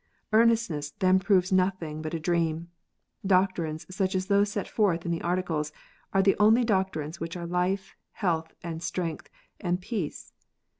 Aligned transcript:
"Earnestness" 0.33 0.89
then 0.99 1.19
proves 1.19 1.51
nothing 1.51 2.01
but 2.01 2.15
a 2.15 2.19
dream. 2.19 2.69
Doctrines 3.23 3.85
such 3.95 4.15
as 4.15 4.25
those 4.25 4.51
set 4.51 4.67
forth 4.67 5.05
in 5.05 5.11
the 5.11 5.21
Articles 5.21 5.71
are 6.11 6.23
the 6.23 6.35
only 6.39 6.63
doctrines 6.63 7.19
which 7.19 7.37
are 7.37 7.45
life, 7.45 7.93
and 7.93 8.09
health, 8.13 8.51
and 8.63 8.81
strength, 8.81 9.29
and 9.59 9.79
peace. 9.79 10.33